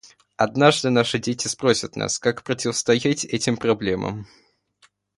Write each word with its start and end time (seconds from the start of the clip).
Однажды 0.35 0.89
наши 0.89 1.19
дети 1.19 1.47
спросят 1.47 1.95
нас, 1.95 2.17
как 2.17 2.41
противостоять 2.41 3.23
этим 3.23 3.55
проблемам. 3.55 4.25